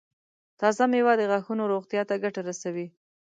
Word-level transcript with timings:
تازه 0.59 0.83
مېوه 0.91 1.13
د 1.17 1.21
غاښونو 1.31 1.63
روغتیا 1.73 2.01
ته 2.09 2.15
ګټه 2.23 2.41
رسوي. 2.49 2.87